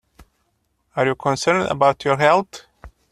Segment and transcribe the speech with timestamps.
[0.95, 2.65] Are you concerned about your health?